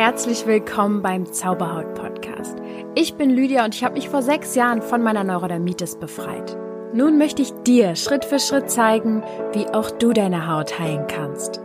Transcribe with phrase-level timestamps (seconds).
[0.00, 2.56] herzlich willkommen beim Zauberhaut Podcast.
[2.94, 6.56] Ich bin Lydia und ich habe mich vor sechs Jahren von meiner Neurodermitis befreit.
[6.94, 9.22] Nun möchte ich dir Schritt für Schritt zeigen,
[9.52, 11.60] wie auch du deine Haut heilen kannst.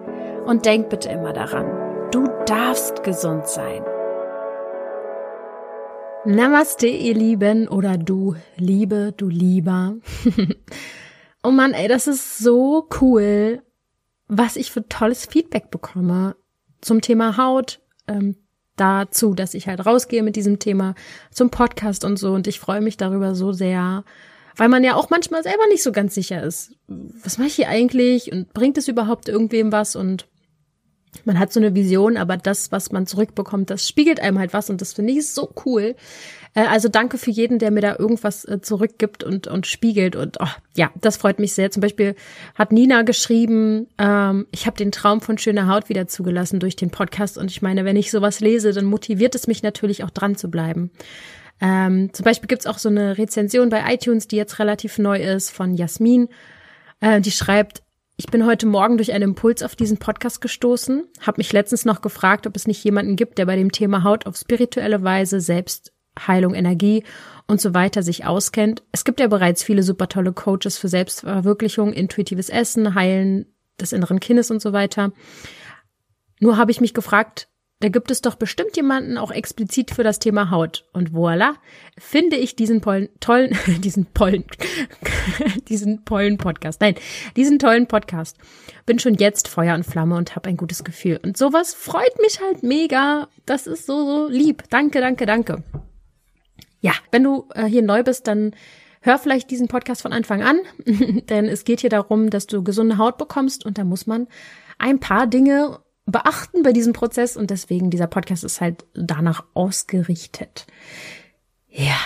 [0.46, 3.82] Und denk bitte immer daran, du darfst gesund sein.
[6.26, 9.96] Namaste, ihr Lieben, oder du Liebe, du Lieber.
[11.42, 13.62] oh Mann, ey, das ist so cool,
[14.28, 16.36] was ich für tolles Feedback bekomme
[16.82, 18.36] zum Thema Haut, ähm,
[18.76, 20.96] dazu, dass ich halt rausgehe mit diesem Thema
[21.32, 22.34] zum Podcast und so.
[22.34, 24.04] Und ich freue mich darüber so sehr,
[24.56, 26.74] weil man ja auch manchmal selber nicht so ganz sicher ist.
[26.88, 29.96] Was mache ich hier eigentlich und bringt es überhaupt irgendwem was?
[29.96, 30.28] Und
[31.24, 34.70] man hat so eine Vision, aber das, was man zurückbekommt, das spiegelt einem halt was
[34.70, 35.96] und das finde ich so cool.
[36.56, 40.38] Äh, also danke für jeden, der mir da irgendwas äh, zurückgibt und, und spiegelt und
[40.40, 41.70] oh, ja, das freut mich sehr.
[41.70, 42.16] Zum Beispiel
[42.56, 46.90] hat Nina geschrieben, ähm, ich habe den Traum von schöner Haut wieder zugelassen durch den
[46.90, 50.36] Podcast und ich meine, wenn ich sowas lese, dann motiviert es mich natürlich auch dran
[50.36, 50.90] zu bleiben.
[51.62, 55.52] Ähm, zum Beispiel gibt's auch so eine Rezension bei iTunes, die jetzt relativ neu ist,
[55.52, 56.28] von Jasmin.
[57.00, 57.82] Äh, die schreibt,
[58.18, 62.02] ich bin heute Morgen durch einen Impuls auf diesen Podcast gestoßen, habe mich letztens noch
[62.02, 65.92] gefragt, ob es nicht jemanden gibt, der bei dem Thema Haut auf spirituelle Weise selbst
[66.20, 67.04] Heilung, Energie
[67.48, 68.84] und so weiter sich auskennt.
[68.92, 73.46] Es gibt ja bereits viele super tolle Coaches für Selbstverwirklichung, intuitives Essen, Heilen
[73.80, 75.12] des inneren Kindes und so weiter.
[76.40, 77.48] Nur habe ich mich gefragt,
[77.82, 80.86] da gibt es doch bestimmt jemanden auch explizit für das Thema Haut.
[80.94, 81.56] Und voila,
[81.98, 84.46] finde ich diesen Pollen, tollen, diesen Pollen,
[85.68, 86.96] diesen Pollen-Podcast, nein,
[87.36, 88.38] diesen tollen Podcast.
[88.86, 91.20] Bin schon jetzt Feuer und Flamme und habe ein gutes Gefühl.
[91.22, 93.28] Und sowas freut mich halt mega.
[93.46, 94.64] Das ist so, so lieb.
[94.70, 95.64] Danke, danke, danke.
[96.86, 98.52] Ja, wenn du äh, hier neu bist, dann
[99.02, 100.60] hör vielleicht diesen Podcast von Anfang an,
[101.30, 104.28] denn es geht hier darum, dass du gesunde Haut bekommst und da muss man
[104.78, 110.68] ein paar Dinge beachten bei diesem Prozess und deswegen dieser Podcast ist halt danach ausgerichtet.
[111.70, 111.98] Ja.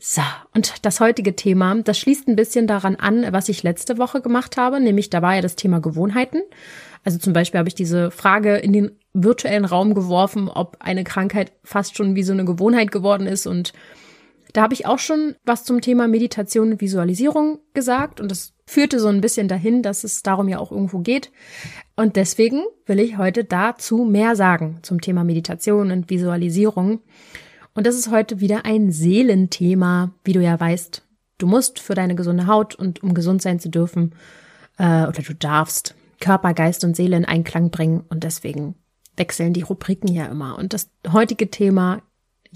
[0.00, 0.22] So,
[0.54, 4.56] und das heutige Thema, das schließt ein bisschen daran an, was ich letzte Woche gemacht
[4.56, 6.40] habe, nämlich da war ja das Thema Gewohnheiten.
[7.04, 11.52] Also zum Beispiel habe ich diese Frage in den virtuellen Raum geworfen, ob eine Krankheit
[11.64, 13.72] fast schon wie so eine Gewohnheit geworden ist und
[14.56, 18.98] da habe ich auch schon was zum Thema Meditation und Visualisierung gesagt und das führte
[18.98, 21.30] so ein bisschen dahin, dass es darum ja auch irgendwo geht.
[21.94, 27.00] Und deswegen will ich heute dazu mehr sagen zum Thema Meditation und Visualisierung.
[27.74, 31.02] Und das ist heute wieder ein Seelenthema, wie du ja weißt.
[31.36, 34.14] Du musst für deine gesunde Haut und um gesund sein zu dürfen,
[34.78, 38.04] äh, oder du darfst Körper, Geist und Seele in Einklang bringen.
[38.08, 38.74] Und deswegen
[39.18, 40.58] wechseln die Rubriken ja immer.
[40.58, 42.00] Und das heutige Thema,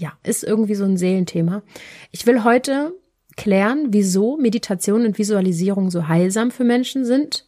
[0.01, 1.61] ja, ist irgendwie so ein Seelenthema.
[2.09, 2.93] Ich will heute
[3.37, 7.47] klären, wieso Meditation und Visualisierung so heilsam für Menschen sind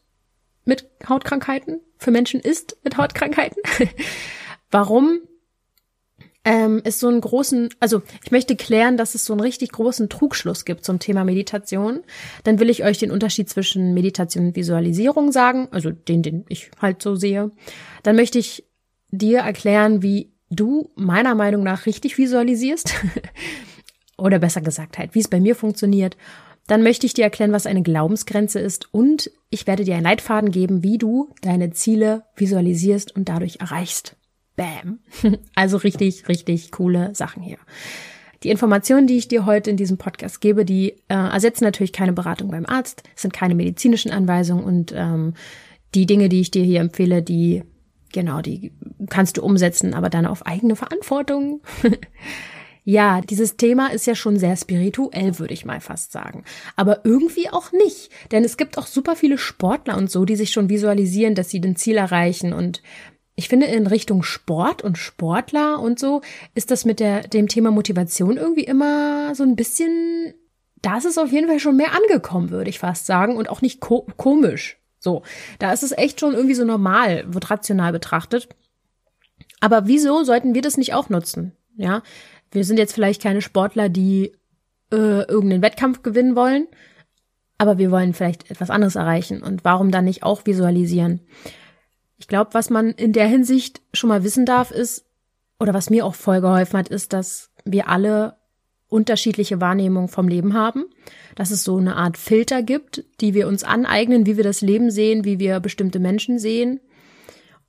[0.63, 3.61] mit Hautkrankheiten, für Menschen ist mit Hautkrankheiten.
[4.71, 5.21] Warum
[6.45, 10.07] ähm, es so einen großen, also ich möchte klären, dass es so einen richtig großen
[10.09, 12.01] Trugschluss gibt zum Thema Meditation.
[12.43, 16.69] Dann will ich euch den Unterschied zwischen Meditation und Visualisierung sagen, also den, den ich
[16.79, 17.49] halt so sehe.
[18.03, 18.63] Dann möchte ich
[19.09, 22.93] dir erklären, wie du meiner Meinung nach richtig visualisierst.
[24.17, 26.17] Oder besser gesagt halt, wie es bei mir funktioniert.
[26.67, 30.51] Dann möchte ich dir erklären, was eine Glaubensgrenze ist und ich werde dir einen Leitfaden
[30.51, 34.15] geben, wie du deine Ziele visualisierst und dadurch erreichst.
[34.55, 34.99] Bam.
[35.55, 37.57] Also richtig, richtig coole Sachen hier.
[38.43, 42.13] Die Informationen, die ich dir heute in diesem Podcast gebe, die äh, ersetzen natürlich keine
[42.13, 45.33] Beratung beim Arzt, sind keine medizinischen Anweisungen und ähm,
[45.95, 47.63] die Dinge, die ich dir hier empfehle, die
[48.13, 48.71] genau, die
[49.09, 51.61] kannst du umsetzen, aber dann auf eigene Verantwortung.
[52.85, 56.43] Ja, dieses Thema ist ja schon sehr spirituell, würde ich mal fast sagen.
[56.75, 58.11] Aber irgendwie auch nicht.
[58.31, 61.61] Denn es gibt auch super viele Sportler und so, die sich schon visualisieren, dass sie
[61.61, 62.51] den Ziel erreichen.
[62.51, 62.81] Und
[63.35, 66.21] ich finde, in Richtung Sport und Sportler und so
[66.55, 70.33] ist das mit der, dem Thema Motivation irgendwie immer so ein bisschen,
[70.81, 73.37] da ist es auf jeden Fall schon mehr angekommen, würde ich fast sagen.
[73.37, 74.77] Und auch nicht ko komisch.
[75.03, 75.21] So,
[75.59, 78.47] da ist es echt schon irgendwie so normal, wird rational betrachtet.
[79.59, 81.51] Aber wieso sollten wir das nicht auch nutzen?
[81.75, 82.03] Ja,
[82.51, 84.31] wir sind jetzt vielleicht keine Sportler, die
[84.93, 86.67] äh, irgendeinen Wettkampf gewinnen wollen,
[87.57, 89.43] aber wir wollen vielleicht etwas anderes erreichen.
[89.43, 91.19] Und warum dann nicht auch visualisieren?
[92.17, 95.05] Ich glaube, was man in der Hinsicht schon mal wissen darf, ist,
[95.59, 98.37] oder was mir auch voll geholfen hat, ist, dass wir alle
[98.93, 100.85] unterschiedliche Wahrnehmungen vom Leben haben,
[101.35, 104.91] dass es so eine Art Filter gibt, die wir uns aneignen, wie wir das Leben
[104.91, 106.79] sehen, wie wir bestimmte Menschen sehen.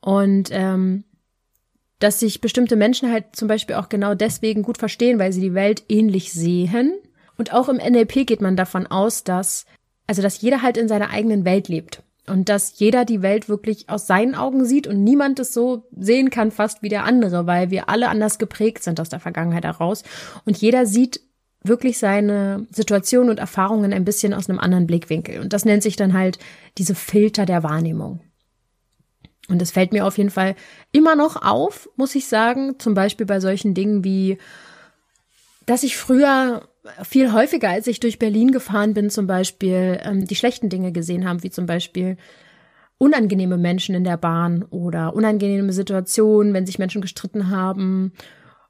[0.00, 1.04] Und ähm,
[1.98, 5.54] dass sich bestimmte Menschen halt zum Beispiel auch genau deswegen gut verstehen, weil sie die
[5.54, 6.92] Welt ähnlich sehen.
[7.38, 9.64] Und auch im NLP geht man davon aus, dass,
[10.06, 12.02] also dass jeder halt in seiner eigenen Welt lebt.
[12.26, 16.30] Und dass jeder die Welt wirklich aus seinen Augen sieht und niemand es so sehen
[16.30, 20.04] kann fast wie der andere, weil wir alle anders geprägt sind aus der Vergangenheit heraus.
[20.46, 21.20] Und jeder sieht
[21.62, 25.40] wirklich seine Situation und Erfahrungen ein bisschen aus einem anderen Blickwinkel.
[25.40, 26.38] Und das nennt sich dann halt
[26.78, 28.20] diese Filter der Wahrnehmung.
[29.48, 30.56] Und es fällt mir auf jeden Fall
[30.92, 34.38] immer noch auf, muss ich sagen, zum Beispiel bei solchen Dingen wie,
[35.66, 36.68] dass ich früher
[37.02, 41.26] viel häufiger, als ich durch Berlin gefahren bin, zum Beispiel ähm, die schlechten Dinge gesehen
[41.26, 42.16] haben, wie zum Beispiel
[42.98, 48.12] unangenehme Menschen in der Bahn oder unangenehme Situationen, wenn sich Menschen gestritten haben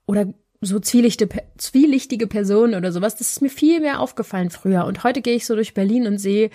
[0.07, 3.17] oder so zwielichtige, zwielichtige Personen oder sowas.
[3.17, 4.87] Das ist mir viel mehr aufgefallen früher.
[4.87, 6.51] Und heute gehe ich so durch Berlin und sehe,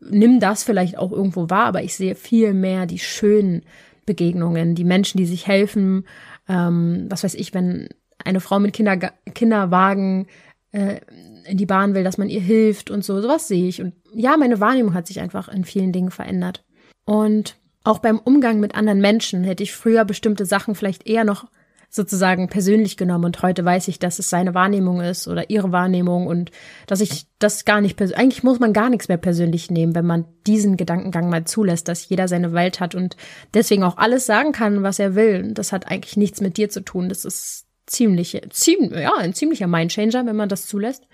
[0.00, 3.62] nimm das vielleicht auch irgendwo wahr, aber ich sehe viel mehr die schönen
[4.04, 6.06] Begegnungen, die Menschen, die sich helfen.
[6.48, 7.88] Ähm, was weiß ich, wenn
[8.24, 8.96] eine Frau mit Kinder,
[9.34, 10.26] Kinderwagen
[10.76, 11.00] äh,
[11.48, 13.20] in die Bahn will, dass man ihr hilft und so.
[13.20, 13.80] Sowas sehe ich.
[13.80, 16.64] Und ja, meine Wahrnehmung hat sich einfach in vielen Dingen verändert.
[17.04, 21.46] Und auch beim Umgang mit anderen Menschen hätte ich früher bestimmte Sachen vielleicht eher noch
[21.88, 26.26] sozusagen persönlich genommen und heute weiß ich, dass es seine Wahrnehmung ist oder ihre Wahrnehmung
[26.26, 26.50] und
[26.88, 30.24] dass ich das gar nicht eigentlich muss man gar nichts mehr persönlich nehmen, wenn man
[30.48, 33.16] diesen Gedankengang mal zulässt, dass jeder seine Welt hat und
[33.54, 35.52] deswegen auch alles sagen kann, was er will.
[35.54, 37.08] Das hat eigentlich nichts mit dir zu tun.
[37.08, 41.06] Das ist ziemlich, ziemlich, ja, ein ziemlicher Mindchanger, wenn man das zulässt.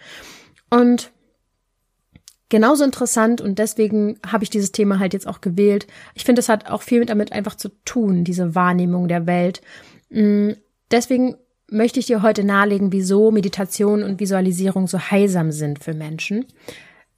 [0.70, 1.12] Und
[2.48, 5.86] genauso interessant und deswegen habe ich dieses Thema halt jetzt auch gewählt.
[6.14, 9.62] Ich finde, es hat auch viel damit einfach zu tun, diese Wahrnehmung der Welt.
[10.10, 10.50] Mm,
[10.90, 11.36] deswegen
[11.70, 16.46] möchte ich dir heute nahelegen, wieso Meditation und Visualisierung so heilsam sind für Menschen,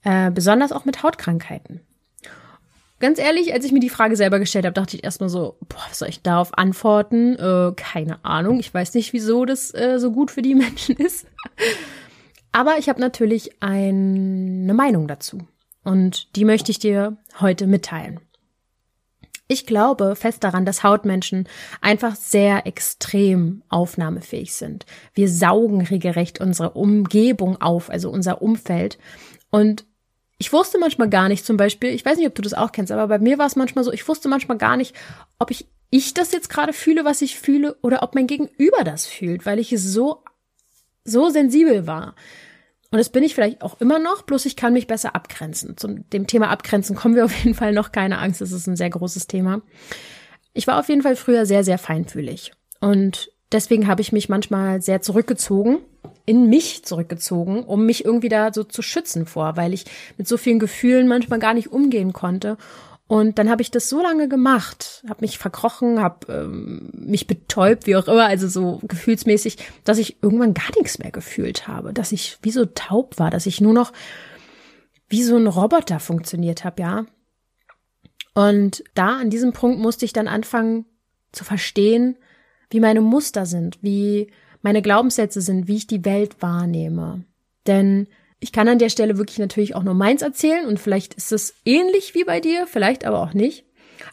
[0.04, 1.80] äh, besonders auch mit Hautkrankheiten.
[3.00, 5.82] Ganz ehrlich, als ich mir die Frage selber gestellt habe, dachte ich erstmal so, boah,
[5.88, 7.34] was soll ich darauf antworten?
[7.36, 8.60] Äh, keine Ahnung.
[8.60, 11.26] Ich weiß nicht, wieso das äh, so gut für die Menschen ist.
[12.52, 15.40] Aber ich habe natürlich eine Meinung dazu.
[15.82, 18.20] Und die möchte ich dir heute mitteilen.
[19.46, 21.46] Ich glaube fest daran, dass Hautmenschen
[21.82, 24.86] einfach sehr extrem aufnahmefähig sind.
[25.12, 28.98] Wir saugen regelrecht unsere Umgebung auf, also unser Umfeld.
[29.50, 29.84] Und
[30.38, 32.92] ich wusste manchmal gar nicht, zum Beispiel, ich weiß nicht, ob du das auch kennst,
[32.92, 34.94] aber bei mir war es manchmal so, ich wusste manchmal gar nicht,
[35.38, 39.06] ob ich, ich das jetzt gerade fühle, was ich fühle, oder ob mein Gegenüber das
[39.06, 40.24] fühlt, weil ich so,
[41.04, 42.14] so sensibel war.
[42.90, 45.76] Und das bin ich vielleicht auch immer noch, bloß ich kann mich besser abgrenzen.
[45.76, 48.76] Zum dem Thema Abgrenzen kommen wir auf jeden Fall noch, keine Angst, das ist ein
[48.76, 49.62] sehr großes Thema.
[50.52, 52.52] Ich war auf jeden Fall früher sehr, sehr feinfühlig.
[52.80, 55.78] Und deswegen habe ich mich manchmal sehr zurückgezogen
[56.26, 59.84] in mich zurückgezogen, um mich irgendwie da so zu schützen vor, weil ich
[60.16, 62.56] mit so vielen Gefühlen manchmal gar nicht umgehen konnte.
[63.06, 67.86] Und dann habe ich das so lange gemacht, habe mich verkrochen, habe ähm, mich betäubt,
[67.86, 72.12] wie auch immer, also so gefühlsmäßig, dass ich irgendwann gar nichts mehr gefühlt habe, dass
[72.12, 73.92] ich wie so taub war, dass ich nur noch
[75.08, 77.06] wie so ein Roboter funktioniert habe, ja.
[78.32, 80.86] Und da an diesem Punkt musste ich dann anfangen
[81.30, 82.16] zu verstehen,
[82.70, 84.32] wie meine Muster sind, wie
[84.64, 87.22] meine Glaubenssätze sind, wie ich die Welt wahrnehme.
[87.66, 88.08] Denn
[88.40, 91.54] ich kann an der Stelle wirklich natürlich auch nur meins erzählen und vielleicht ist es
[91.66, 93.66] ähnlich wie bei dir, vielleicht aber auch nicht.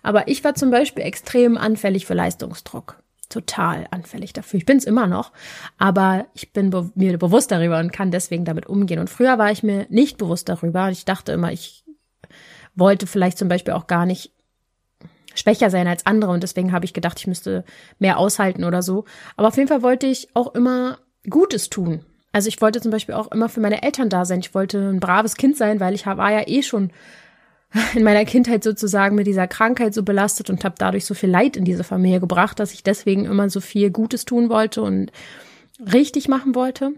[0.03, 3.01] Aber ich war zum Beispiel extrem anfällig für Leistungsdruck.
[3.29, 4.57] Total anfällig dafür.
[4.57, 5.31] Ich bin es immer noch,
[5.77, 8.99] aber ich bin be mir bewusst darüber und kann deswegen damit umgehen.
[8.99, 10.91] Und früher war ich mir nicht bewusst darüber.
[10.91, 11.85] Ich dachte immer, ich
[12.75, 14.33] wollte vielleicht zum Beispiel auch gar nicht
[15.33, 17.63] schwächer sein als andere und deswegen habe ich gedacht, ich müsste
[17.99, 19.05] mehr aushalten oder so.
[19.37, 22.05] Aber auf jeden Fall wollte ich auch immer Gutes tun.
[22.31, 24.39] Also ich wollte zum Beispiel auch immer für meine Eltern da sein.
[24.39, 26.91] Ich wollte ein braves Kind sein, weil ich war ja eh schon
[27.95, 31.57] in meiner Kindheit sozusagen mit dieser Krankheit so belastet und habe dadurch so viel Leid
[31.57, 35.11] in diese Familie gebracht, dass ich deswegen immer so viel Gutes tun wollte und
[35.79, 36.93] richtig machen wollte.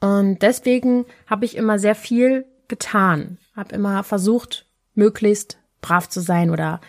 [0.00, 6.50] Und deswegen habe ich immer sehr viel getan, habe immer versucht, möglichst brav zu sein
[6.50, 6.80] oder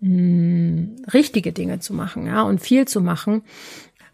[0.00, 3.42] mh, hm, richtige Dinge zu machen, ja, und viel zu machen.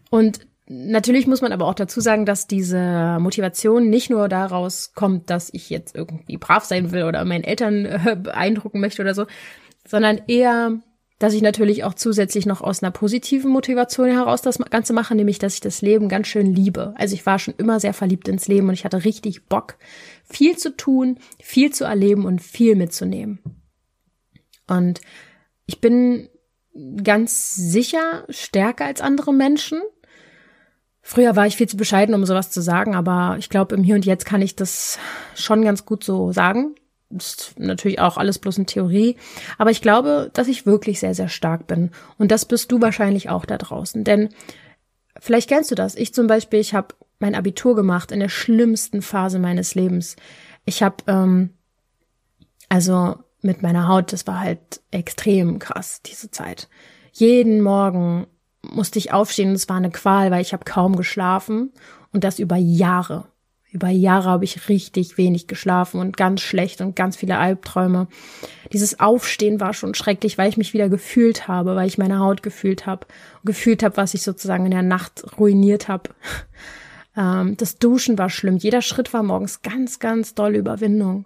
[0.09, 5.29] Und natürlich muss man aber auch dazu sagen, dass diese Motivation nicht nur daraus kommt,
[5.29, 9.25] dass ich jetzt irgendwie brav sein will oder meinen Eltern äh, beeindrucken möchte oder so,
[9.87, 10.79] sondern eher,
[11.19, 15.39] dass ich natürlich auch zusätzlich noch aus einer positiven Motivation heraus das Ganze mache, nämlich,
[15.39, 16.93] dass ich das Leben ganz schön liebe.
[16.97, 19.75] Also ich war schon immer sehr verliebt ins Leben und ich hatte richtig Bock,
[20.23, 23.39] viel zu tun, viel zu erleben und viel mitzunehmen.
[24.67, 25.01] Und
[25.65, 26.29] ich bin
[27.03, 29.81] ganz sicher stärker als andere Menschen.
[31.01, 33.95] Früher war ich viel zu bescheiden, um sowas zu sagen, aber ich glaube, im Hier
[33.95, 34.97] und Jetzt kann ich das
[35.35, 36.75] schon ganz gut so sagen.
[37.15, 39.15] Ist natürlich auch alles bloß eine Theorie.
[39.57, 41.91] Aber ich glaube, dass ich wirklich sehr, sehr stark bin.
[42.17, 44.03] Und das bist du wahrscheinlich auch da draußen.
[44.03, 44.29] Denn
[45.19, 45.95] vielleicht kennst du das.
[45.95, 50.15] Ich zum Beispiel, ich habe mein Abitur gemacht in der schlimmsten Phase meines Lebens.
[50.65, 51.51] Ich habe, ähm,
[52.67, 56.67] also mit meiner Haut, das war halt extrem krass, diese Zeit.
[57.13, 58.27] Jeden Morgen
[58.61, 61.71] musste ich aufstehen und es war eine Qual, weil ich habe kaum geschlafen
[62.11, 63.27] und das über Jahre.
[63.71, 68.07] Über Jahre habe ich richtig wenig geschlafen und ganz schlecht und ganz viele Albträume.
[68.71, 72.41] Dieses Aufstehen war schon schrecklich, weil ich mich wieder gefühlt habe, weil ich meine Haut
[72.41, 73.05] gefühlt habe,
[73.43, 76.09] gefühlt habe, was ich sozusagen in der Nacht ruiniert habe.
[77.17, 78.57] Ähm, das Duschen war schlimm.
[78.57, 81.23] Jeder Schritt war morgens ganz, ganz dolle Überwindung.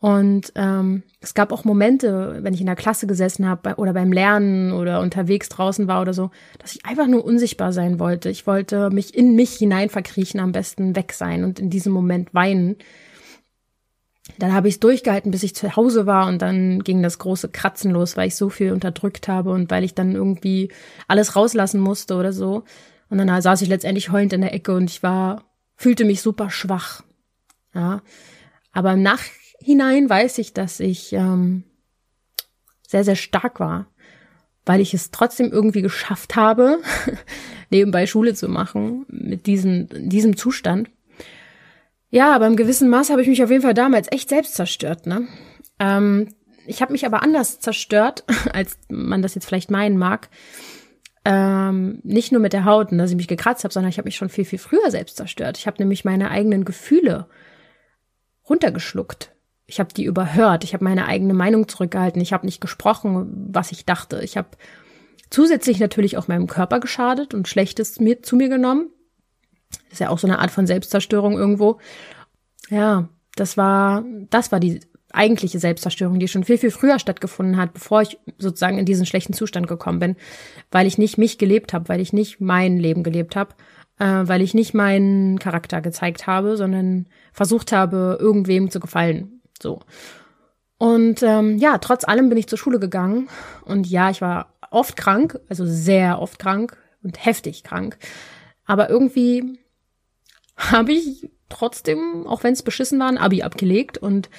[0.00, 4.12] Und ähm, es gab auch Momente, wenn ich in der Klasse gesessen habe oder beim
[4.12, 8.30] Lernen oder unterwegs draußen war oder so, dass ich einfach nur unsichtbar sein wollte.
[8.30, 12.32] Ich wollte mich in mich hinein verkriechen, am besten weg sein und in diesem Moment
[12.32, 12.76] weinen.
[14.38, 17.48] Dann habe ich es durchgehalten, bis ich zu Hause war und dann ging das große
[17.48, 20.70] Kratzen los, weil ich so viel unterdrückt habe und weil ich dann irgendwie
[21.08, 22.62] alles rauslassen musste oder so.
[23.10, 26.50] Und dann saß ich letztendlich heulend in der Ecke und ich war, fühlte mich super
[26.50, 27.02] schwach.
[27.74, 28.02] Ja.
[28.72, 29.22] Aber im Nach
[29.58, 31.64] hinein weiß ich, dass ich ähm,
[32.86, 33.86] sehr, sehr stark war,
[34.64, 36.78] weil ich es trotzdem irgendwie geschafft habe,
[37.70, 40.90] nebenbei Schule zu machen mit diesem, diesem Zustand.
[42.10, 45.06] Ja, aber im gewissen Maß habe ich mich auf jeden Fall damals echt selbst zerstört.
[45.06, 45.28] Ne?
[45.78, 46.28] Ähm,
[46.66, 50.28] ich habe mich aber anders zerstört, als man das jetzt vielleicht meinen mag.
[51.24, 54.16] Ähm, nicht nur mit der Haut, dass ich mich gekratzt habe, sondern ich habe mich
[54.16, 55.58] schon viel, viel früher selbst zerstört.
[55.58, 57.28] Ich habe nämlich meine eigenen Gefühle
[58.48, 59.34] runtergeschluckt.
[59.70, 60.64] Ich habe die überhört.
[60.64, 62.22] Ich habe meine eigene Meinung zurückgehalten.
[62.22, 64.20] Ich habe nicht gesprochen, was ich dachte.
[64.24, 64.48] Ich habe
[65.28, 68.88] zusätzlich natürlich auch meinem Körper geschadet und Schlechtes mir zu mir genommen.
[69.70, 71.78] Das ist ja auch so eine Art von Selbstzerstörung irgendwo.
[72.70, 74.80] Ja, das war, das war die
[75.12, 79.34] eigentliche Selbstzerstörung, die schon viel, viel früher stattgefunden hat, bevor ich sozusagen in diesen schlechten
[79.34, 80.16] Zustand gekommen bin,
[80.70, 83.54] weil ich nicht mich gelebt habe, weil ich nicht mein Leben gelebt habe,
[83.98, 89.37] äh, weil ich nicht meinen Charakter gezeigt habe, sondern versucht habe, irgendwem zu gefallen.
[89.62, 89.80] So.
[90.78, 93.28] Und ähm, ja, trotz allem bin ich zur Schule gegangen.
[93.64, 97.98] Und ja, ich war oft krank, also sehr oft krank und heftig krank.
[98.64, 99.58] Aber irgendwie
[100.56, 103.98] habe ich trotzdem, auch wenn es beschissen war, ein Abi abgelegt.
[103.98, 104.30] Und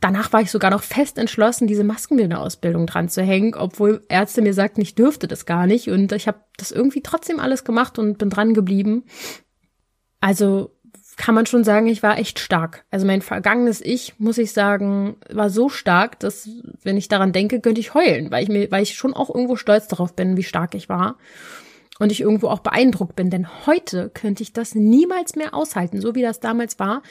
[0.00, 4.54] danach war ich sogar noch fest entschlossen, diese Maskenbildnerausbildung dran zu hängen, obwohl Ärzte mir
[4.54, 5.88] sagten, ich dürfte das gar nicht.
[5.88, 9.04] Und ich habe das irgendwie trotzdem alles gemacht und bin dran geblieben.
[10.20, 10.76] Also
[11.16, 12.84] kann man schon sagen, ich war echt stark.
[12.90, 16.48] Also mein vergangenes Ich, muss ich sagen, war so stark, dass,
[16.82, 19.56] wenn ich daran denke, könnte ich heulen, weil ich mir, weil ich schon auch irgendwo
[19.56, 21.16] stolz darauf bin, wie stark ich war.
[21.98, 26.14] Und ich irgendwo auch beeindruckt bin, denn heute könnte ich das niemals mehr aushalten, so
[26.14, 27.02] wie das damals war.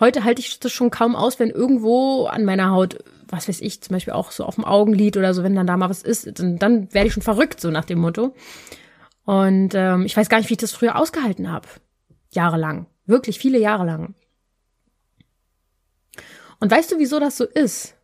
[0.00, 3.82] Heute halte ich das schon kaum aus, wenn irgendwo an meiner Haut, was weiß ich,
[3.82, 6.40] zum Beispiel auch so auf dem Augenlid oder so, wenn dann da mal was ist,
[6.40, 8.34] dann, dann werde ich schon verrückt, so nach dem Motto.
[9.24, 11.68] Und ähm, ich weiß gar nicht, wie ich das früher ausgehalten habe.
[12.32, 12.86] Jahrelang.
[13.10, 14.14] Wirklich viele Jahre lang.
[16.60, 17.96] Und weißt du, wieso das so ist?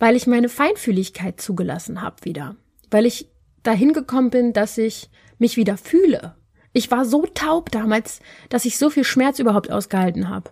[0.00, 2.56] Weil ich meine Feinfühligkeit zugelassen habe wieder.
[2.90, 3.30] Weil ich
[3.62, 6.34] dahin gekommen bin, dass ich mich wieder fühle.
[6.72, 8.18] Ich war so taub damals,
[8.48, 10.50] dass ich so viel Schmerz überhaupt ausgehalten habe.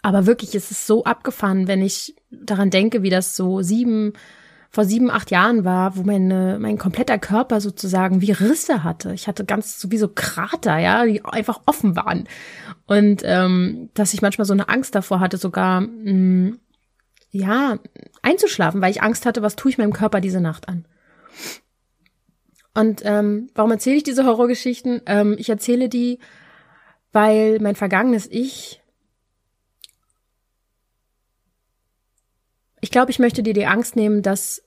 [0.00, 4.14] Aber wirklich, es ist so abgefahren, wenn ich daran denke, wie das so sieben,
[4.72, 9.12] vor sieben, acht Jahren war, wo meine, mein kompletter Körper sozusagen wie Risse hatte.
[9.12, 12.26] Ich hatte ganz sowieso Krater, ja, die einfach offen waren.
[12.86, 16.58] Und ähm, dass ich manchmal so eine Angst davor hatte, sogar mh, mm,
[17.30, 17.78] ja,
[18.22, 20.86] einzuschlafen, weil ich Angst hatte, was tue ich meinem Körper diese Nacht an.
[22.74, 25.02] Und ähm, warum erzähle ich diese Horrorgeschichten?
[25.04, 26.18] Ähm, ich erzähle die,
[27.12, 28.81] weil mein vergangenes Ich
[32.82, 34.62] ich glaube, ich möchte dir die Angst nehmen, dass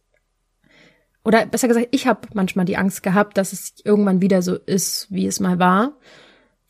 [1.24, 5.08] oder besser gesagt, ich habe manchmal die Angst gehabt, dass es irgendwann wieder so ist,
[5.10, 5.98] wie es mal war.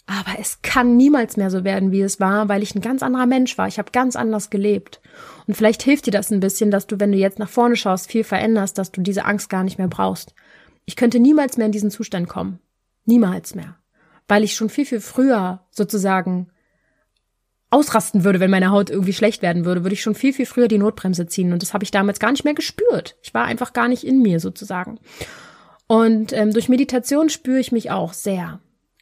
[0.08, 3.26] Aber es kann niemals mehr so werden, wie es war, weil ich ein ganz anderer
[3.26, 3.68] Mensch war.
[3.68, 5.02] Ich habe ganz anders gelebt.
[5.46, 8.10] Und vielleicht hilft dir das ein bisschen, dass du, wenn du jetzt nach vorne schaust,
[8.10, 10.34] viel veränderst, dass du diese Angst gar nicht mehr brauchst.
[10.86, 12.60] Ich könnte niemals mehr in diesen Zustand kommen.
[13.06, 13.76] Niemals mehr.
[14.28, 16.48] Weil ich schon viel, viel früher sozusagen
[17.70, 20.68] ausrasten würde, wenn meine Haut irgendwie schlecht werden würde, würde ich schon viel, viel früher
[20.68, 21.52] die Notbremse ziehen.
[21.52, 23.18] Und das habe ich damals gar nicht mehr gespürt.
[23.22, 25.00] Ich war einfach gar nicht in mir sozusagen.
[25.88, 28.60] Und ähm, durch Meditation spüre ich mich auch sehr,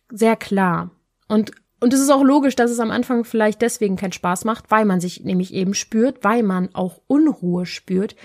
[0.10, 0.92] sehr klar.
[1.28, 1.52] Und
[1.84, 4.86] und es ist auch logisch, dass es am Anfang vielleicht deswegen keinen Spaß macht, weil
[4.86, 8.16] man sich nämlich eben spürt, weil man auch Unruhe spürt.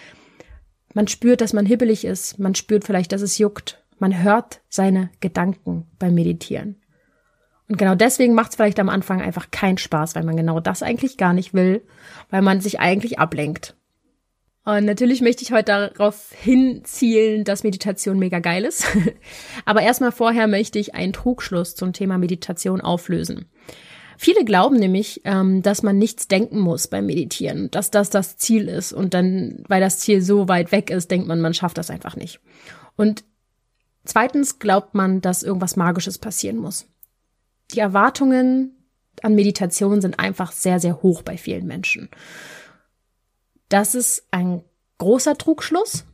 [0.94, 2.38] Man spürt, dass man hibbelig ist.
[2.38, 3.82] Man spürt vielleicht, dass es juckt.
[3.98, 6.76] Man hört seine Gedanken beim Meditieren.
[7.68, 10.82] Und genau deswegen macht es vielleicht am Anfang einfach keinen Spaß, weil man genau das
[10.82, 11.82] eigentlich gar nicht will,
[12.30, 13.74] weil man sich eigentlich ablenkt.
[14.64, 18.86] Und natürlich möchte ich heute darauf hinzielen, dass Meditation mega geil ist.
[19.64, 23.46] Aber erstmal vorher möchte ich einen Trugschluss zum Thema Meditation auflösen.
[24.18, 28.68] Viele glauben nämlich, ähm, dass man nichts denken muss beim Meditieren, dass das das Ziel
[28.68, 28.92] ist.
[28.92, 32.16] Und dann, weil das Ziel so weit weg ist, denkt man, man schafft das einfach
[32.16, 32.40] nicht.
[32.96, 33.24] Und
[34.04, 36.86] zweitens glaubt man, dass irgendwas Magisches passieren muss.
[37.72, 38.76] Die Erwartungen
[39.22, 42.08] an Meditation sind einfach sehr, sehr hoch bei vielen Menschen.
[43.68, 44.62] Das ist ein
[44.98, 46.04] großer Trugschluss.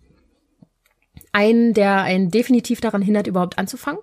[1.32, 4.00] Ein, der einen definitiv daran hindert, überhaupt anzufangen.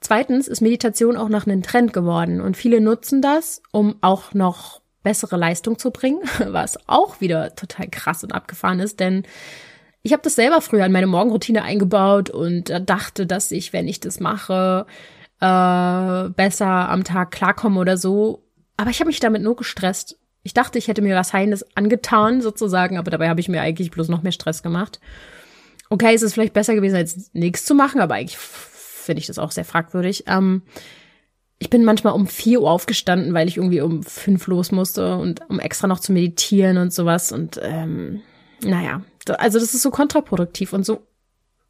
[0.00, 4.80] Zweitens ist Meditation auch nach einem Trend geworden und viele nutzen das, um auch noch
[5.02, 9.24] bessere Leistung zu bringen, was auch wieder total krass und abgefahren ist, denn
[10.02, 14.00] ich habe das selber früher in meine Morgenroutine eingebaut und dachte, dass ich, wenn ich
[14.00, 14.86] das mache,
[15.40, 18.44] äh, besser am Tag klarkomme oder so.
[18.76, 20.18] Aber ich habe mich damit nur gestresst.
[20.42, 23.90] Ich dachte, ich hätte mir was Heines angetan, sozusagen, aber dabei habe ich mir eigentlich
[23.90, 25.00] bloß noch mehr Stress gemacht.
[25.90, 29.38] Okay, es ist vielleicht besser gewesen, als nichts zu machen, aber eigentlich finde ich das
[29.38, 30.24] auch sehr fragwürdig.
[30.28, 30.62] Ähm,
[31.58, 35.42] ich bin manchmal um vier Uhr aufgestanden, weil ich irgendwie um fünf los musste und
[35.50, 37.32] um extra noch zu meditieren und sowas.
[37.32, 38.22] Und ähm,
[38.62, 39.02] naja,
[39.38, 41.06] also das ist so kontraproduktiv und so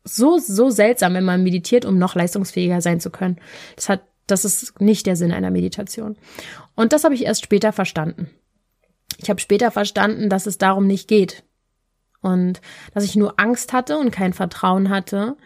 [0.04, 3.38] so so seltsam, wenn man meditiert, um noch leistungsfähiger sein zu können.
[3.76, 6.16] Das hat das ist nicht der Sinn einer Meditation.
[6.76, 8.30] Und das habe ich erst später verstanden.
[9.18, 11.42] Ich habe später verstanden, dass es darum nicht geht.
[12.22, 12.60] Und
[12.94, 15.36] dass ich nur Angst hatte und kein Vertrauen hatte,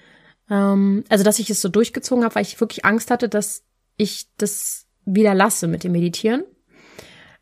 [0.51, 3.65] ähm, also, dass ich es so durchgezogen habe, weil ich wirklich Angst hatte, dass
[3.97, 6.45] ich das wieder lasse mit dem Meditieren.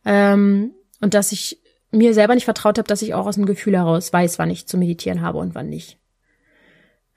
[0.04, 3.76] Ähm, und dass ich mir selber nicht vertraut habe, dass ich auch aus dem Gefühl
[3.76, 5.99] heraus weiß, wann ich zu meditieren habe und wann nicht.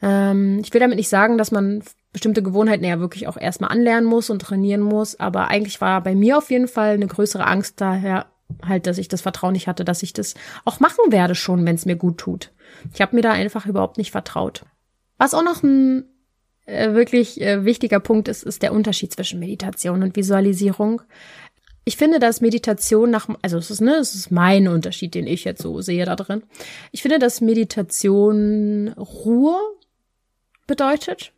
[0.05, 1.83] Ähm, ich will damit nicht sagen, dass man
[2.13, 6.13] bestimmte Gewohnheiten ja wirklich auch erstmal anlernen muss und trainieren muss, aber eigentlich war bei
[6.13, 8.27] mir auf jeden Fall eine größere Angst daher
[8.63, 11.75] halt, dass ich das Vertrauen nicht hatte, dass ich das auch machen werde schon, wenn
[11.75, 12.51] es mir gut tut.
[12.93, 14.63] Ich habe mir da einfach überhaupt nicht vertraut.
[15.17, 16.05] Was auch noch ein
[16.65, 21.01] äh, wirklich äh, wichtiger Punkt ist, ist der Unterschied zwischen Meditation und Visualisierung.
[21.83, 25.43] Ich finde, dass Meditation nach, also es ist, ne, es ist mein Unterschied, den ich
[25.43, 26.43] jetzt so sehe da drin.
[26.91, 29.57] Ich finde, dass Meditation Ruhe
[30.67, 31.31] bedeutet,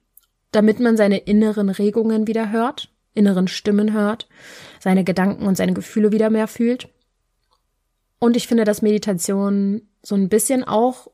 [0.52, 4.28] damit man seine inneren Regungen wieder hört, inneren Stimmen hört,
[4.80, 6.90] seine Gedanken und seine Gefühle wieder mehr fühlt.
[8.20, 11.08] Und ich finde, dass Meditation so ein bisschen auch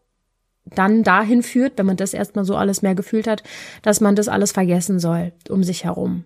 [0.66, 3.44] dann dahin führt, wenn man das erstmal so alles mehr gefühlt hat,
[3.82, 6.26] dass man das alles vergessen soll um sich herum.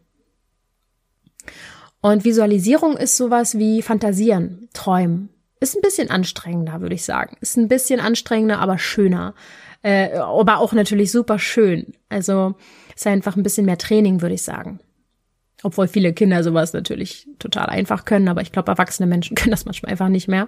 [2.02, 5.30] Und Visualisierung ist sowas wie Fantasieren, Träumen.
[5.60, 7.36] Ist ein bisschen anstrengender, würde ich sagen.
[7.42, 9.34] Ist ein bisschen anstrengender, aber schöner.
[9.82, 11.94] Äh, aber auch natürlich super schön.
[12.10, 12.56] Also
[12.96, 14.80] ist einfach ein bisschen mehr Training, würde ich sagen.
[15.64, 19.66] Obwohl viele Kinder sowas natürlich total einfach können, aber ich glaube, erwachsene Menschen können das
[19.66, 20.48] manchmal einfach nicht mehr.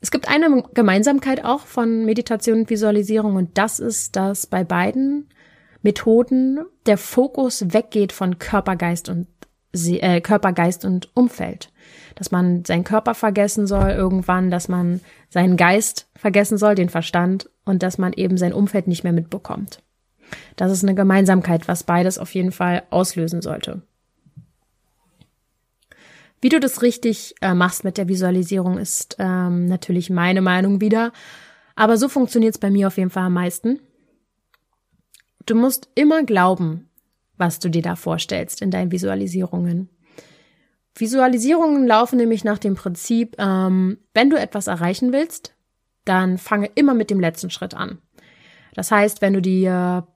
[0.00, 5.28] Es gibt eine Gemeinsamkeit auch von Meditation und Visualisierung und das ist, dass bei beiden
[5.82, 9.28] Methoden der Fokus weggeht von Körper, Geist und
[9.72, 11.70] äh, Körper, Geist und Umfeld.
[12.16, 17.48] Dass man seinen Körper vergessen soll irgendwann, dass man seinen Geist vergessen soll, den Verstand
[17.64, 19.82] und dass man eben sein Umfeld nicht mehr mitbekommt.
[20.56, 23.82] Das ist eine Gemeinsamkeit, was beides auf jeden Fall auslösen sollte.
[26.40, 31.12] Wie du das richtig äh, machst mit der Visualisierung, ist ähm, natürlich meine Meinung wieder.
[31.76, 33.78] Aber so funktioniert es bei mir auf jeden Fall am meisten.
[35.46, 36.88] Du musst immer glauben,
[37.36, 39.88] was du dir da vorstellst in deinen Visualisierungen.
[40.96, 45.54] Visualisierungen laufen nämlich nach dem Prinzip, ähm, wenn du etwas erreichen willst,
[46.04, 47.98] dann fange immer mit dem letzten Schritt an.
[48.74, 50.06] Das heißt, wenn du dir,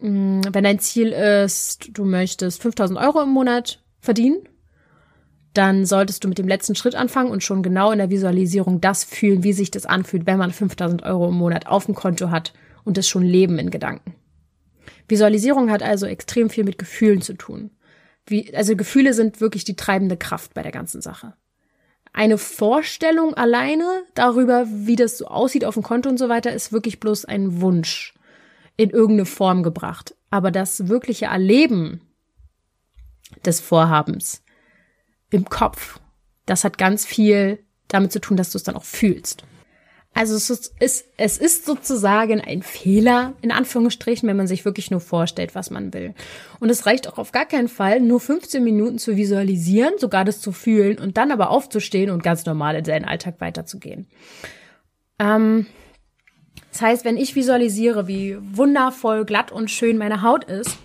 [0.00, 4.48] äh, wenn dein Ziel ist, du möchtest 5000 Euro im Monat verdienen,
[5.54, 9.04] dann solltest du mit dem letzten Schritt anfangen und schon genau in der Visualisierung das
[9.04, 12.54] fühlen, wie sich das anfühlt, wenn man 5000 Euro im Monat auf dem Konto hat
[12.84, 14.14] und es schon leben in Gedanken.
[15.08, 17.70] Visualisierung hat also extrem viel mit Gefühlen zu tun.
[18.26, 21.34] Wie, also Gefühle sind wirklich die treibende Kraft bei der ganzen Sache.
[22.12, 26.72] Eine Vorstellung alleine darüber, wie das so aussieht auf dem Konto und so weiter, ist
[26.72, 28.14] wirklich bloß ein Wunsch
[28.76, 30.14] in irgendeine Form gebracht.
[30.30, 32.00] Aber das wirkliche Erleben
[33.44, 34.42] des Vorhabens,
[35.30, 36.00] im Kopf.
[36.44, 39.44] Das hat ganz viel damit zu tun, dass du es dann auch fühlst.
[40.14, 45.00] Also es ist, es ist sozusagen ein Fehler, in Anführungsstrichen, wenn man sich wirklich nur
[45.00, 46.14] vorstellt, was man will.
[46.60, 50.40] Und es reicht auch auf gar keinen Fall, nur 15 Minuten zu visualisieren, sogar das
[50.40, 54.06] zu fühlen und dann aber aufzustehen und ganz normal in seinen Alltag weiterzugehen.
[55.18, 55.66] Ähm,
[56.70, 60.78] das heißt, wenn ich visualisiere, wie wundervoll glatt und schön meine Haut ist,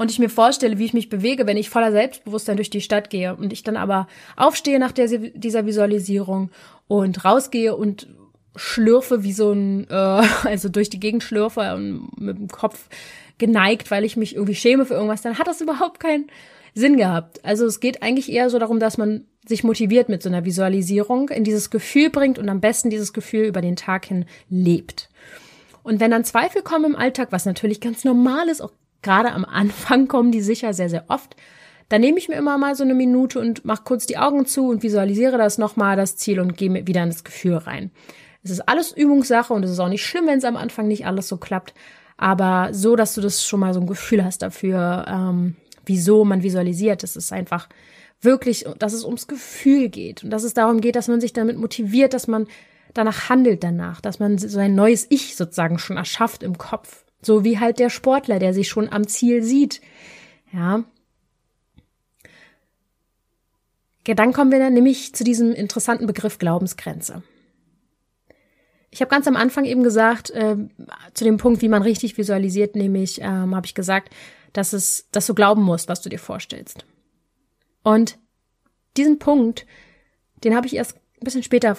[0.00, 3.10] und ich mir vorstelle, wie ich mich bewege, wenn ich voller Selbstbewusstsein durch die Stadt
[3.10, 6.48] gehe und ich dann aber aufstehe nach der, dieser Visualisierung
[6.90, 8.08] und rausgehe und
[8.56, 9.94] schlürfe wie so ein, äh,
[10.44, 12.88] also durch die Gegend schlürfe und mit dem Kopf
[13.38, 16.26] geneigt, weil ich mich irgendwie schäme für irgendwas, dann hat das überhaupt keinen
[16.74, 17.44] Sinn gehabt.
[17.44, 21.28] Also es geht eigentlich eher so darum, dass man sich motiviert mit so einer Visualisierung,
[21.28, 25.08] in dieses Gefühl bringt und am besten dieses Gefühl über den Tag hin lebt.
[25.84, 28.72] Und wenn dann Zweifel kommen im Alltag, was natürlich ganz normal ist, auch
[29.02, 31.36] gerade am Anfang kommen die sicher sehr, sehr oft,
[31.90, 34.68] dann nehme ich mir immer mal so eine Minute und mache kurz die Augen zu
[34.68, 37.90] und visualisiere das nochmal, das Ziel und gehe wieder in das Gefühl rein.
[38.42, 41.04] Es ist alles Übungssache und es ist auch nicht schlimm, wenn es am Anfang nicht
[41.04, 41.74] alles so klappt,
[42.16, 46.44] aber so, dass du das schon mal so ein Gefühl hast dafür, ähm, wieso man
[46.44, 47.02] visualisiert.
[47.02, 47.68] Es ist einfach
[48.20, 51.58] wirklich, dass es ums Gefühl geht und dass es darum geht, dass man sich damit
[51.58, 52.46] motiviert, dass man
[52.94, 57.04] danach handelt danach, dass man so ein neues Ich sozusagen schon erschafft im Kopf.
[57.20, 59.80] So wie halt der Sportler, der sich schon am Ziel sieht.
[60.52, 60.84] Ja.
[64.10, 67.22] Ja dann kommen wir dann nämlich zu diesem interessanten Begriff Glaubensgrenze.
[68.90, 70.56] Ich habe ganz am Anfang eben gesagt, äh,
[71.14, 74.12] zu dem Punkt, wie man richtig visualisiert, nämlich ähm, habe ich gesagt,
[74.52, 76.84] dass es, dass du glauben musst, was du dir vorstellst.
[77.84, 78.18] Und
[78.96, 79.64] diesen Punkt,
[80.42, 81.76] den habe ich erst ein bisschen später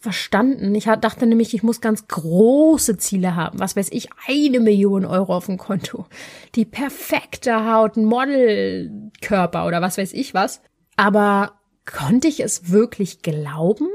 [0.00, 0.74] verstanden.
[0.74, 3.60] Ich dachte nämlich, ich muss ganz große Ziele haben.
[3.60, 6.06] Was weiß ich, eine Million Euro auf dem Konto.
[6.54, 10.62] Die perfekte Haut, ein Modelkörper oder was weiß ich was.
[11.02, 13.88] Aber konnte ich es wirklich glauben?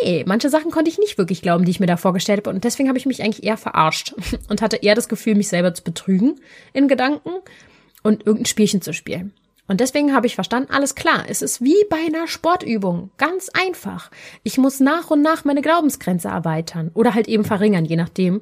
[0.00, 2.50] Nee, manche Sachen konnte ich nicht wirklich glauben, die ich mir da vorgestellt habe.
[2.50, 4.14] Und deswegen habe ich mich eigentlich eher verarscht
[4.48, 6.40] und hatte eher das Gefühl, mich selber zu betrügen
[6.72, 7.30] in Gedanken
[8.04, 9.32] und irgendein Spielchen zu spielen.
[9.66, 14.12] Und deswegen habe ich verstanden, alles klar, es ist wie bei einer Sportübung, ganz einfach.
[14.44, 18.40] Ich muss nach und nach meine Glaubensgrenze erweitern oder halt eben verringern, je nachdem.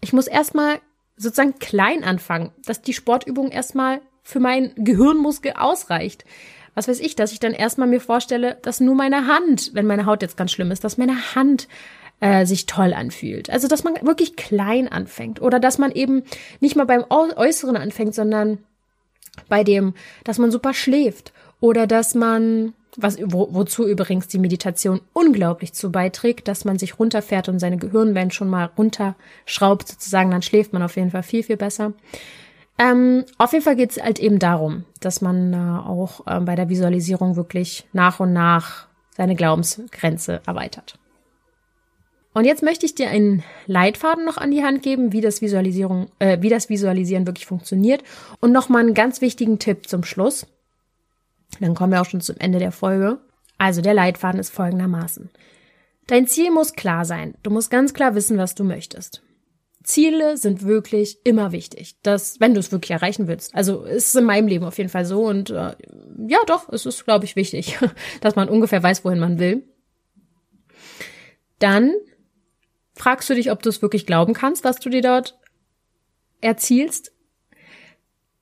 [0.00, 0.78] Ich muss erstmal
[1.16, 6.24] sozusagen klein anfangen, dass die Sportübung erstmal für mein Gehirnmuskel ausreicht.
[6.74, 10.06] Was weiß ich, dass ich dann erstmal mir vorstelle, dass nur meine Hand, wenn meine
[10.06, 11.68] Haut jetzt ganz schlimm ist, dass meine Hand
[12.20, 13.50] äh, sich toll anfühlt.
[13.50, 16.22] Also, dass man wirklich klein anfängt oder dass man eben
[16.60, 18.58] nicht mal beim Äußeren anfängt, sondern
[19.48, 25.00] bei dem, dass man super schläft oder dass man, was, wo, wozu übrigens die Meditation
[25.12, 30.42] unglaublich zu beiträgt, dass man sich runterfährt und seine Gehirnwellen schon mal runterschraubt sozusagen, dann
[30.42, 31.94] schläft man auf jeden Fall viel, viel besser.
[32.80, 36.56] Ähm, auf jeden Fall geht es halt eben darum, dass man äh, auch äh, bei
[36.56, 40.98] der Visualisierung wirklich nach und nach seine Glaubensgrenze erweitert.
[42.32, 46.06] Und jetzt möchte ich dir einen Leitfaden noch an die Hand geben, wie das Visualisierung,
[46.20, 48.02] äh, wie das Visualisieren wirklich funktioniert.
[48.40, 50.46] Und nochmal einen ganz wichtigen Tipp zum Schluss.
[51.60, 53.18] Dann kommen wir auch schon zum Ende der Folge.
[53.58, 55.28] Also der Leitfaden ist folgendermaßen.
[56.06, 57.34] Dein Ziel muss klar sein.
[57.42, 59.22] Du musst ganz klar wissen, was du möchtest.
[59.82, 63.54] Ziele sind wirklich immer wichtig, dass, wenn du es wirklich erreichen willst.
[63.54, 65.74] Also ist es in meinem Leben auf jeden Fall so und äh,
[66.28, 67.78] ja, doch, es ist, glaube ich, wichtig,
[68.20, 69.64] dass man ungefähr weiß, wohin man will.
[71.58, 71.92] Dann
[72.94, 75.38] fragst du dich, ob du es wirklich glauben kannst, was du dir dort
[76.40, 77.12] erzielst.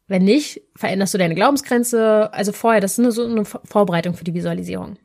[0.09, 2.33] Wenn nicht, veränderst du deine Glaubensgrenze.
[2.33, 4.97] Also vorher, das ist eine, so eine Vorbereitung für die Visualisierung.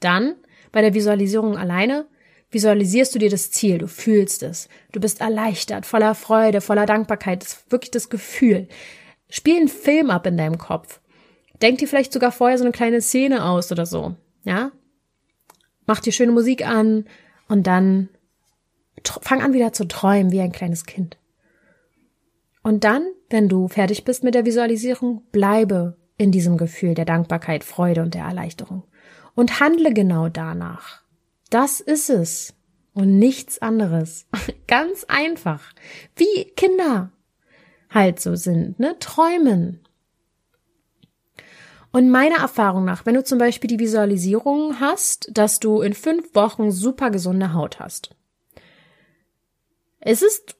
[0.00, 0.36] Dann,
[0.72, 2.06] bei der Visualisierung alleine,
[2.54, 4.68] visualisierst du dir das Ziel, du fühlst es.
[4.92, 7.42] Du bist erleichtert, voller Freude, voller Dankbarkeit.
[7.42, 8.68] Das ist wirklich das Gefühl.
[9.28, 11.00] Spiel einen Film ab in deinem Kopf.
[11.60, 14.16] Denk dir vielleicht sogar vorher so eine kleine Szene aus oder so.
[14.44, 14.72] Ja?
[15.86, 17.04] Mach dir schöne Musik an
[17.48, 18.08] und dann
[19.20, 21.18] fang an wieder zu träumen wie ein kleines Kind.
[22.62, 27.64] Und dann, wenn du fertig bist mit der Visualisierung, bleibe in diesem Gefühl der Dankbarkeit,
[27.64, 28.84] Freude und der Erleichterung.
[29.34, 31.03] Und handle genau danach.
[31.50, 32.54] Das ist es.
[32.94, 34.26] Und nichts anderes.
[34.66, 35.72] Ganz einfach.
[36.16, 37.10] Wie Kinder
[37.90, 38.96] halt so sind, ne?
[38.98, 39.80] Träumen.
[41.92, 46.34] Und meiner Erfahrung nach, wenn du zum Beispiel die Visualisierung hast, dass du in fünf
[46.34, 48.10] Wochen super gesunde Haut hast,
[50.00, 50.56] es ist,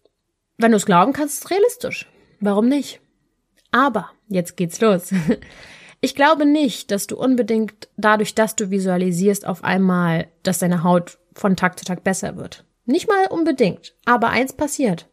[0.59, 2.09] wenn du es glauben kannst, realistisch.
[2.39, 3.01] Warum nicht?
[3.73, 5.13] Aber, jetzt geht's los.
[6.05, 11.17] Ich glaube nicht, dass du unbedingt dadurch, dass du visualisierst, auf einmal, dass deine Haut
[11.33, 12.67] von Tag zu Tag besser wird.
[12.85, 13.95] Nicht mal unbedingt.
[14.05, 15.09] Aber eins passiert.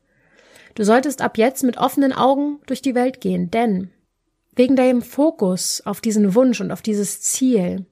[0.76, 3.90] Du solltest ab jetzt mit offenen Augen durch die Welt gehen, denn
[4.54, 7.86] wegen deinem Fokus auf diesen Wunsch und auf dieses Ziel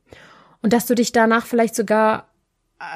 [0.61, 2.27] und dass du dich danach vielleicht sogar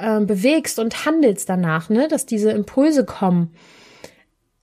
[0.01, 3.55] äh, bewegst und handelst danach, ne, dass diese Impulse kommen,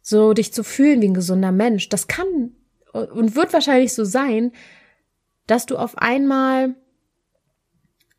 [0.03, 2.53] so dich zu fühlen wie ein gesunder Mensch, das kann
[2.92, 4.53] und wird wahrscheinlich so sein,
[5.46, 6.74] dass du auf einmal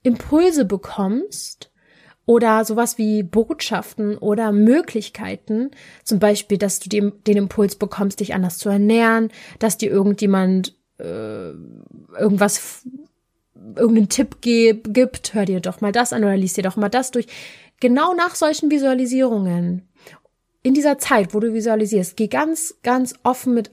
[0.04, 1.72] Impulse bekommst
[2.26, 5.72] oder sowas wie Botschaften oder Möglichkeiten,
[6.04, 11.52] zum Beispiel, dass du den, Impuls bekommst, dich anders zu ernähren, dass dir irgendjemand äh,
[12.18, 12.88] irgendwas
[13.76, 17.12] irgendeinen Tipp gibt, hör dir doch mal das an oder liest dir doch mal das
[17.12, 17.28] durch.
[17.80, 19.88] Genau nach solchen Visualisierungen,
[20.64, 23.72] in dieser Zeit, wo du visualisierst, geh ganz, ganz offen mit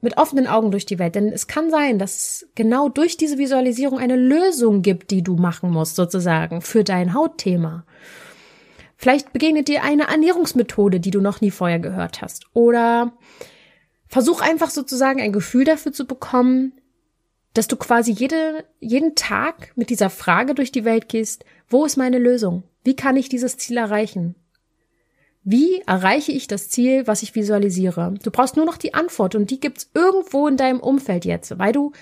[0.00, 3.98] mit offenen Augen durch die Welt, denn es kann sein, dass genau durch diese Visualisierung
[3.98, 7.84] eine Lösung gibt, die du machen musst, sozusagen, für dein Hautthema.
[8.96, 12.44] Vielleicht begegnet dir eine Ernährungsmethode, die du noch nie vorher gehört hast.
[12.52, 13.12] Oder
[14.08, 16.72] versuch einfach sozusagen ein Gefühl dafür zu bekommen,
[17.54, 21.96] dass du quasi jede, jeden Tag mit dieser Frage durch die Welt gehst, wo ist
[21.96, 22.64] meine Lösung?
[22.84, 24.34] Wie kann ich dieses Ziel erreichen?
[25.42, 28.14] Wie erreiche ich das Ziel, was ich visualisiere?
[28.22, 31.72] Du brauchst nur noch die Antwort und die gibt's irgendwo in deinem Umfeld jetzt, weil
[31.72, 31.92] du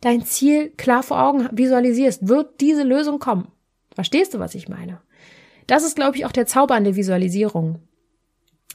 [0.00, 3.48] dein Ziel klar vor Augen visualisierst, wird diese Lösung kommen.
[3.94, 5.00] Verstehst du, was ich meine?
[5.66, 7.80] Das ist, glaube ich, auch der Zauber an der Visualisierung.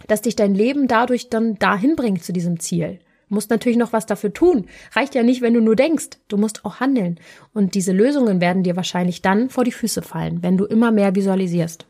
[0.08, 3.00] Dass dich dein Leben dadurch dann dahin bringt zu diesem Ziel.
[3.30, 4.68] Du musst natürlich noch was dafür tun.
[4.94, 6.20] Reicht ja nicht, wenn du nur denkst.
[6.28, 7.20] Du musst auch handeln.
[7.54, 11.16] Und diese Lösungen werden dir wahrscheinlich dann vor die Füße fallen, wenn du immer mehr
[11.16, 11.86] visualisierst.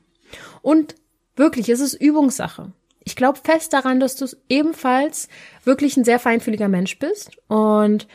[0.62, 0.96] Und
[1.36, 2.72] Wirklich, es ist Übungssache.
[3.04, 5.28] Ich glaube fest daran, dass du ebenfalls
[5.64, 8.08] wirklich ein sehr feinfühliger Mensch bist und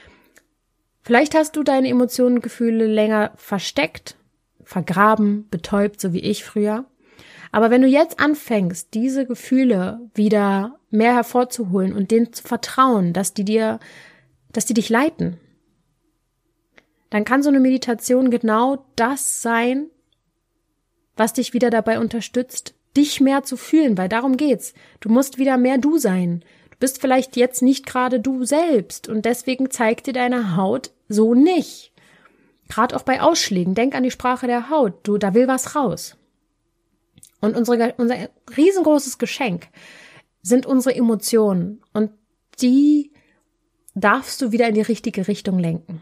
[1.02, 4.16] vielleicht hast du deine Emotionen und Gefühle länger versteckt,
[4.64, 6.86] vergraben, betäubt, so wie ich früher.
[7.52, 13.34] Aber wenn du jetzt anfängst, diese Gefühle wieder mehr hervorzuholen und denen zu vertrauen, dass
[13.34, 13.80] die dir,
[14.52, 15.38] dass die dich leiten,
[17.10, 19.88] dann kann so eine Meditation genau das sein,
[21.16, 24.74] was dich wieder dabei unterstützt, dich mehr zu fühlen, weil darum geht's.
[25.00, 26.44] Du musst wieder mehr du sein.
[26.70, 31.34] Du bist vielleicht jetzt nicht gerade du selbst und deswegen zeigt dir deine Haut so
[31.34, 31.92] nicht.
[32.68, 34.94] Gerade auch bei Ausschlägen, denk an die Sprache der Haut.
[35.06, 36.16] Du, da will was raus.
[37.40, 39.68] Und unsere, unser riesengroßes Geschenk
[40.42, 42.10] sind unsere Emotionen und
[42.60, 43.12] die
[43.94, 46.00] darfst du wieder in die richtige Richtung lenken.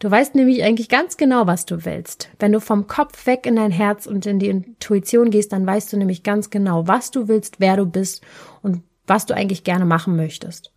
[0.00, 2.30] Du weißt nämlich eigentlich ganz genau, was du willst.
[2.38, 5.92] Wenn du vom Kopf weg in dein Herz und in die Intuition gehst, dann weißt
[5.92, 8.24] du nämlich ganz genau, was du willst, wer du bist
[8.62, 10.72] und was du eigentlich gerne machen möchtest.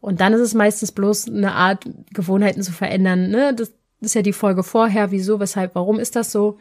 [0.00, 3.30] Und dann ist es meistens bloß eine Art, Gewohnheiten zu verändern.
[3.30, 3.52] Ne?
[3.52, 6.58] Das ist ja die Folge vorher, wieso, weshalb, warum ist das so?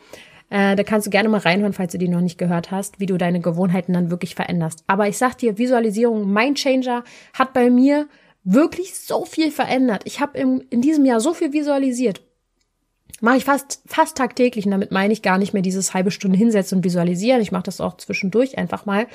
[0.50, 3.06] Äh, da kannst du gerne mal reinhören, falls du die noch nicht gehört hast, wie
[3.06, 4.84] du deine Gewohnheiten dann wirklich veränderst.
[4.88, 8.08] Aber ich sag dir, Visualisierung, Mindchanger hat bei mir
[8.44, 10.04] wirklich so viel verändert.
[10.06, 12.22] Ich habe in diesem Jahr so viel visualisiert.
[13.24, 16.40] Mache ich fast, fast tagtäglich und damit meine ich gar nicht mehr dieses halbe Stunde
[16.40, 17.40] hinsetzen und visualisieren.
[17.40, 19.06] Ich mache das auch zwischendurch einfach mal.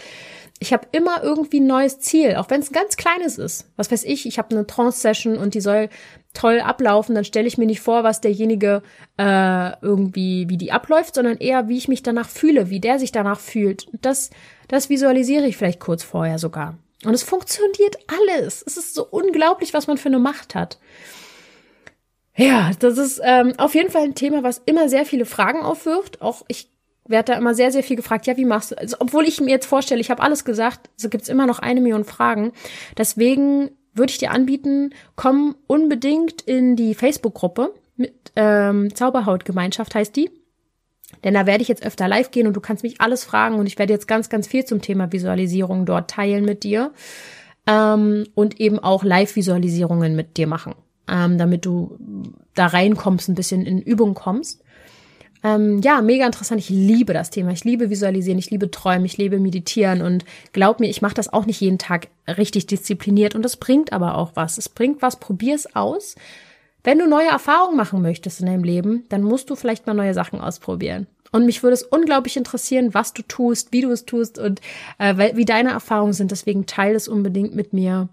[0.61, 3.69] Ich habe immer irgendwie ein neues Ziel, auch wenn es ein ganz kleines ist.
[3.77, 5.89] Was weiß ich, ich habe eine Trance-Session und die soll
[6.35, 8.83] toll ablaufen, dann stelle ich mir nicht vor, was derjenige
[9.19, 13.11] äh, irgendwie, wie die abläuft, sondern eher, wie ich mich danach fühle, wie der sich
[13.11, 13.89] danach fühlt.
[14.03, 14.31] Das,
[14.69, 16.79] das visualisiere ich vielleicht kurz vorher sogar.
[17.05, 18.63] Und es funktioniert alles.
[18.67, 20.79] Es ist so unglaublich, was man für eine Macht hat.
[22.37, 26.21] Ja, das ist ähm, auf jeden Fall ein Thema, was immer sehr viele Fragen aufwirft.
[26.21, 26.69] Auch ich
[27.07, 29.51] werde da immer sehr, sehr viel gefragt, ja, wie machst du, also, obwohl ich mir
[29.51, 32.53] jetzt vorstelle, ich habe alles gesagt, so gibt's immer noch eine Million Fragen.
[32.99, 40.31] Deswegen würde ich dir anbieten, komm unbedingt in die Facebook-Gruppe mit ähm, Zauberhautgemeinschaft heißt die.
[41.25, 43.67] Denn da werde ich jetzt öfter live gehen und du kannst mich alles fragen und
[43.67, 46.93] ich werde jetzt ganz, ganz viel zum Thema Visualisierung dort teilen mit dir
[47.67, 50.75] ähm, und eben auch Live-Visualisierungen mit dir machen,
[51.09, 51.99] ähm, damit du
[52.55, 54.63] da reinkommst, ein bisschen in Übung kommst.
[55.45, 56.61] Ähm, ja, mega interessant.
[56.61, 57.53] Ich liebe das Thema.
[57.53, 61.33] Ich liebe Visualisieren, ich liebe Träumen, ich liebe Meditieren und glaub mir, ich mache das
[61.33, 64.59] auch nicht jeden Tag richtig diszipliniert und das bringt aber auch was.
[64.59, 66.17] Es bringt was, probier's aus.
[66.87, 70.15] Wenn du neue Erfahrungen machen möchtest in deinem Leben, dann musst du vielleicht mal neue
[70.15, 71.09] Sachen ausprobieren.
[71.33, 74.61] Und mich würde es unglaublich interessieren, was du tust, wie du es tust und
[74.99, 76.31] äh, wie deine Erfahrungen sind.
[76.31, 78.09] Deswegen teile es unbedingt mit mir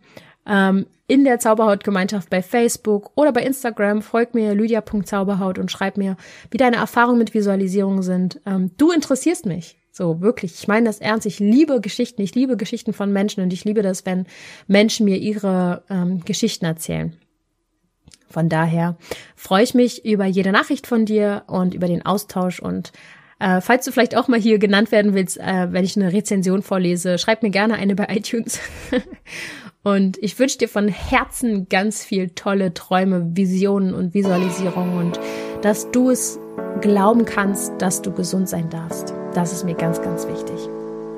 [0.48, 4.02] ähm, in der Zauberhaut-Gemeinschaft bei Facebook oder bei Instagram.
[4.02, 6.18] Folg mir lydia.zauberhaut und schreib mir,
[6.50, 8.42] wie deine Erfahrungen mit Visualisierung sind.
[8.48, 9.78] Ähm, du interessierst mich.
[9.92, 10.56] So, wirklich.
[10.56, 11.28] Ich meine das ernst.
[11.28, 12.24] Ich liebe Geschichten.
[12.24, 14.26] Ich liebe Geschichten von Menschen und ich liebe das, wenn
[14.66, 17.16] Menschen mir ihre ähm, Geschichten erzählen.
[18.34, 18.98] Von daher
[19.36, 22.92] freue ich mich über jede Nachricht von dir und über den Austausch und
[23.40, 26.64] äh, falls du vielleicht auch mal hier genannt werden willst, äh, wenn ich eine Rezension
[26.64, 28.60] vorlese, schreib mir gerne eine bei iTunes.
[29.84, 35.20] und ich wünsche dir von Herzen ganz viel tolle Träume, Visionen und Visualisierungen und
[35.62, 36.40] dass du es
[36.82, 39.14] glauben kannst, dass du gesund sein darfst.
[39.36, 40.58] Das ist mir ganz, ganz wichtig.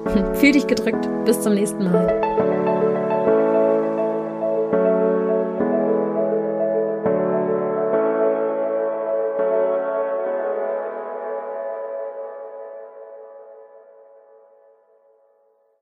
[0.34, 1.08] Fühl dich gedrückt.
[1.26, 2.45] Bis zum nächsten Mal.